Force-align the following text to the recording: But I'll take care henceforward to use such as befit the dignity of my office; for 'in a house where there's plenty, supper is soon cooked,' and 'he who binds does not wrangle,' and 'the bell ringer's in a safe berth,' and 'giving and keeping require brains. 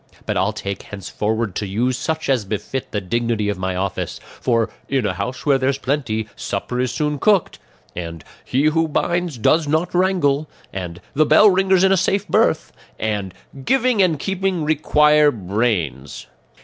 But 0.25 0.35
I'll 0.35 0.51
take 0.51 0.79
care 0.79 0.89
henceforward 0.89 1.53
to 1.57 1.67
use 1.67 1.95
such 1.95 2.27
as 2.27 2.43
befit 2.43 2.89
the 2.89 2.99
dignity 2.99 3.49
of 3.49 3.59
my 3.59 3.75
office; 3.75 4.19
for 4.39 4.67
'in 4.89 5.05
a 5.05 5.13
house 5.13 5.45
where 5.45 5.59
there's 5.59 5.77
plenty, 5.77 6.27
supper 6.35 6.79
is 6.79 6.91
soon 6.91 7.19
cooked,' 7.19 7.59
and 7.95 8.23
'he 8.43 8.63
who 8.63 8.87
binds 8.87 9.37
does 9.37 9.67
not 9.67 9.93
wrangle,' 9.93 10.49
and 10.73 11.01
'the 11.13 11.27
bell 11.27 11.51
ringer's 11.51 11.83
in 11.83 11.91
a 11.91 11.97
safe 11.97 12.27
berth,' 12.27 12.73
and 12.97 13.31
'giving 13.63 14.01
and 14.01 14.17
keeping 14.17 14.65
require 14.65 15.29
brains. 15.29 16.25